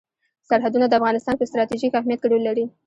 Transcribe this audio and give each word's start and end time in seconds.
سرحدونه 0.49 0.85
د 0.87 0.93
افغانستان 0.99 1.35
په 1.37 1.47
ستراتیژیک 1.49 1.93
اهمیت 1.95 2.19
کې 2.21 2.27
رول 2.31 2.41
لري. 2.49 2.65